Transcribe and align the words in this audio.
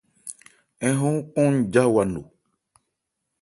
Ń 0.89 0.93
hɔn 0.99 1.15
nkɔn 1.21 1.53
ja 1.73 1.81
wa 1.93 2.03
no. 2.13 2.21